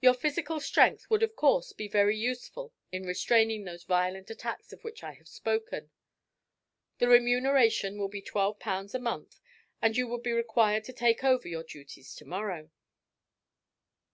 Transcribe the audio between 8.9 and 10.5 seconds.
a month, and you would be